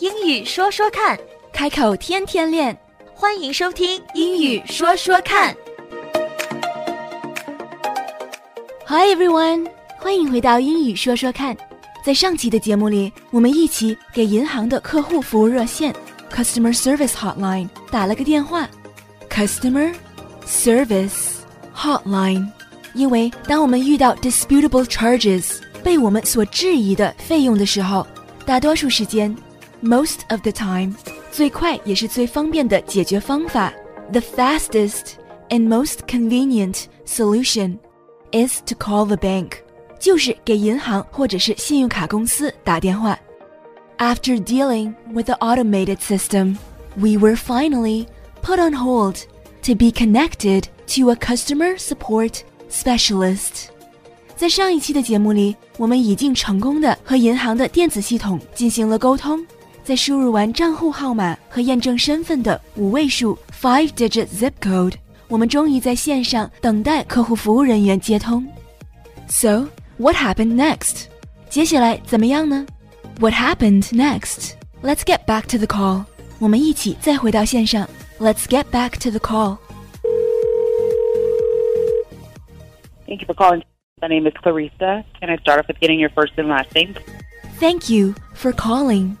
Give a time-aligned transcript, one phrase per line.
[0.00, 1.18] 英语说说看，
[1.52, 2.74] 开口天天练。
[3.14, 5.54] 欢迎收听英语说说看。
[8.86, 9.68] Hi everyone，
[9.98, 11.54] 欢迎回到英语说说看。
[12.02, 15.94] 在上期的节目里，我们一起给银行的客户服务热线
[16.32, 18.66] （Customer Service Hotline） 打了个电话。
[19.28, 19.94] Customer
[20.46, 21.40] Service
[21.76, 22.48] Hotline，
[22.94, 28.06] 因为当我们遇到 disputable charges 被我们所质疑的费用的时候，
[28.46, 29.36] 大多数时间
[29.81, 30.93] （most of the time）
[31.31, 33.73] 最快也是最方便的解决方法
[34.11, 35.13] （the fastest
[35.49, 37.77] and most convenient solution）
[38.31, 39.51] is to call the bank，
[39.99, 43.17] 就是给银行或者是信用卡公司打电话。
[43.97, 46.57] After dealing with the automated system,
[46.95, 48.07] we were finally
[48.41, 49.17] put on hold
[49.63, 53.69] to be connected to a customer support specialist.
[54.35, 59.45] 在上一期的节目里，我们已经成功的和银行的电子系统进行了沟通。
[59.89, 64.93] 在输入完账户号码和验证身份的五位数 five-digit zip code，
[65.27, 68.45] 我们终于在线上等待客户服务人员接通。
[69.27, 71.05] So what happened next？
[71.49, 72.65] 接下来怎么样呢？
[73.19, 74.53] What happened next?
[74.81, 76.05] Let's get back to the call.
[76.39, 77.87] 我们一起再回到线上。
[78.19, 79.57] Let's get back to the call.
[83.07, 83.63] Thank you for calling.
[84.01, 85.05] My name is Clarissa.
[85.19, 86.95] Can I start off with getting your first and last name?
[87.59, 89.15] Thank you for calling.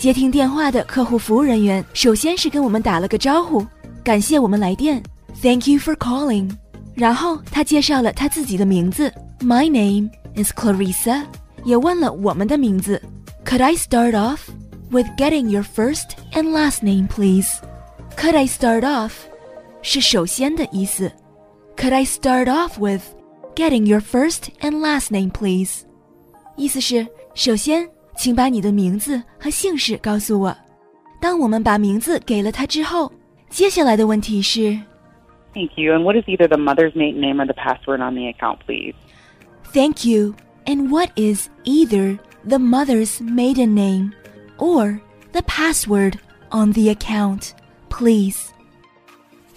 [0.00, 3.66] 接听电话的客户服务人员首先是跟我们打了个招呼，
[4.04, 5.02] 感谢我们来电。
[5.42, 6.50] Thank you for calling.
[6.94, 11.24] 然后他介绍了他自己的名字，My name is Clarissa，
[11.64, 13.00] 也问了我们的名字。
[13.44, 14.48] Could I start off
[14.90, 17.48] with getting your first and last name, please?
[18.16, 19.12] Could I start off
[19.82, 21.12] 是首先的意思。
[21.76, 23.02] Could I start off with
[23.54, 25.80] getting your first and last name, please?
[26.56, 30.56] 意思是首先， 请把你的名字和姓氏告诉我。
[31.20, 33.12] 当我们把名字给了他之后，
[33.48, 34.78] 接下来的问题是
[35.54, 35.94] Thank you.
[35.94, 38.94] And what is either the mother's maiden name or the password on the account, please?
[39.72, 40.34] Thank you.
[40.66, 44.12] And what is either the mother's maiden name
[44.58, 45.00] or
[45.32, 46.18] the password
[46.50, 47.54] on the account,
[47.88, 48.52] please?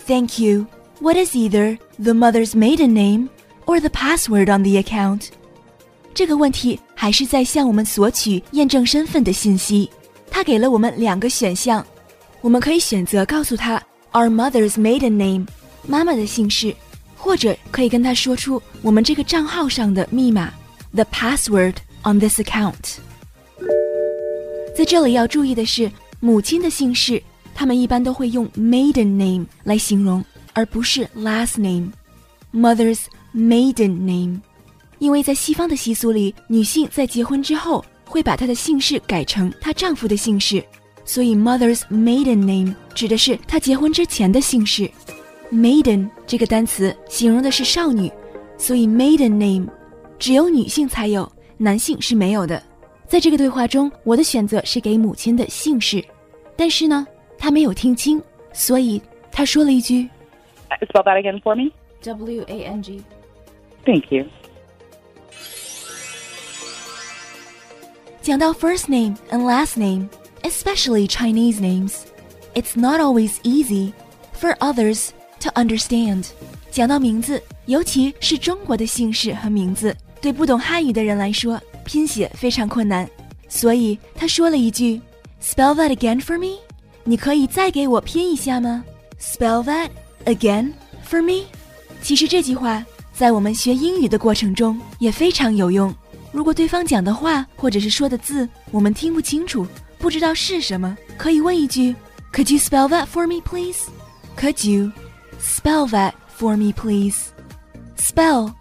[0.08, 0.68] Thank you.
[1.02, 3.30] What is either the mother's maiden name
[3.66, 5.32] or the password on the account?
[6.14, 9.91] 这个问题 还是在向我们索取验证身份的信息。
[10.31, 11.87] 他给了我们两个选项，
[12.41, 13.77] 我们可以选择告诉他
[14.13, 15.47] our mother's maiden name，
[15.87, 16.75] 妈妈的姓氏，
[17.15, 20.51] 或者可以跟他说出我们这个账号上的密码
[20.95, 22.97] the password on this account。
[24.75, 27.23] 在这里要注意的是，母亲的姓氏，
[27.55, 31.93] 他们一般都会用 maiden name 来形容，而不是 last name。
[32.51, 33.01] Mother's
[33.35, 34.41] maiden name，
[35.05, 40.65] 因为在西方的习俗里，女性在结婚之后会把她的姓氏改成她丈夫的姓氏，
[41.05, 44.91] 所以 mother's maiden name 指的是她结婚之前的姓氏。
[45.53, 48.11] maiden 这个单词形容的是少女，
[48.57, 49.69] 所以 maiden name
[50.19, 52.63] 只有女性才有，男性是没有的。
[53.07, 56.03] 在这个对话中，我的选择是给母亲的姓氏，
[56.57, 58.19] 但是呢，他没有听清，
[58.55, 58.99] 所以
[59.31, 60.09] 他说了一句
[60.71, 61.71] Uh, Spell that again for me.
[62.01, 63.03] W A N G。
[63.85, 64.25] Thank you.
[68.24, 70.10] 讲到 first name and last name,
[70.44, 71.94] especially Chinese names,
[72.54, 73.94] it's not always easy
[74.40, 75.10] for others
[75.42, 76.26] to understand.
[76.72, 83.10] 讲到名字，尤其是中国的姓氏和名字，对不懂汉语的人来说，拼写非常困难。
[83.48, 85.02] 所以他说了一句：“
[85.42, 86.60] Spell that again for me。”
[87.04, 88.84] 你可以再给我拼一下吗？
[89.20, 89.90] Spell that
[90.26, 90.74] again
[91.10, 91.46] for me。
[92.02, 95.94] 其实这句话在我们学英语的过程中也非常有用。
[96.34, 99.66] 如果对方讲的话或者是说的字我们听不清楚，
[99.98, 101.96] 不知道是什么，可以问一句：“
[102.34, 103.88] Could you spell that for me, please?
[104.38, 104.92] Could you
[105.42, 107.30] spell that for me, please?
[107.98, 108.54] Spell,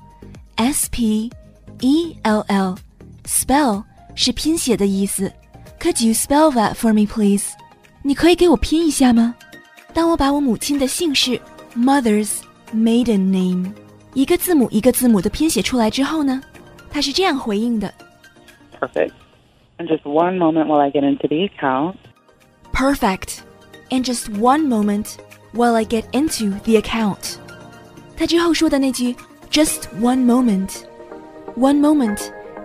[0.56, 1.31] S P
[1.81, 2.76] E L L,
[3.25, 5.31] spell 是拼写的意思。
[5.79, 7.50] Could you spell that for me, please?
[8.02, 9.35] 你可以给我拼一下吗？
[9.94, 11.40] 当我把我母亲的姓氏
[11.76, 12.31] mother's
[12.75, 13.73] maiden name
[14.14, 16.40] 一个字母一个字母的拼写出来之后呢，
[16.93, 17.93] 他是这样回应的
[18.81, 19.12] Perfect.
[19.79, 21.94] And just one moment while I get into the account.
[22.73, 23.38] ：“Perfect.”
[23.90, 25.17] And just one moment
[25.52, 27.37] while I get into the account.
[28.17, 29.14] 他之后说的那句
[29.50, 32.20] “just one moment”。One moment，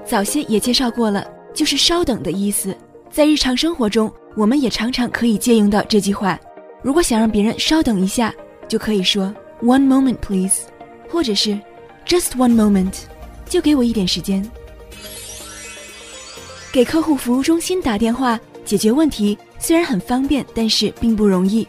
[0.06, 2.76] 早些也介绍过了，就是稍等的意思。
[3.10, 6.40] 在日常生活中，我们也常常可以借用到这句话。
[6.82, 8.34] 如果想让别人稍等一下，
[8.68, 10.64] 就可以说 “One moment, please”，
[11.10, 11.60] 或者是
[12.06, 13.04] “Just one moment”，
[13.49, 14.49] 就给我一点时间。
[16.71, 21.67] 给客户服务中心打电话，解决问题虽然很方便，但是并不容易。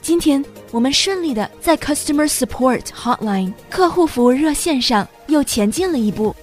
[0.00, 6.34] 今天我们顺利的在 Customer Support Hotline 客户服务热线上又前进了一步，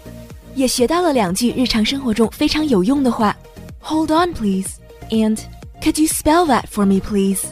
[0.53, 3.35] 也学到了两句日常生活中非常有用的话。
[3.79, 4.67] Hold on, please,
[5.09, 5.39] and
[5.81, 7.43] could you spell that for me, please？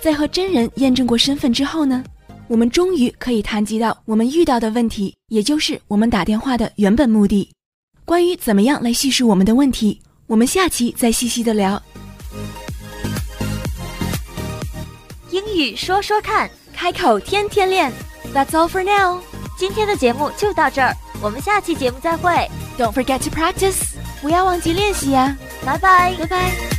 [0.00, 2.02] 在和真人验证过身份之后呢，
[2.48, 7.50] 我们终于可以谈及到我们遇到的问题，也就是我们打电话的原本目的。
[8.04, 11.82] 关于怎么样来叙述我们的问题，我们下期再细细的聊。
[15.30, 17.90] 英语说说看，开口天天练。
[18.34, 19.22] That's all for now。
[19.56, 22.50] 今天的节目就到这儿，我们下期节目再会。
[22.76, 26.14] Don't forget to practice，不要忘记练习呀、拜拜。
[26.18, 26.71] 拜拜。